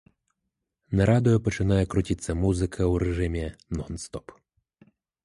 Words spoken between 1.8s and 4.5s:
круціцца музыка ў рэжыме нон-стоп.